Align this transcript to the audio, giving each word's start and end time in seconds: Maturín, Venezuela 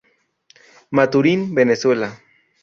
Maturín, 0.89 1.53
Venezuela 1.53 2.17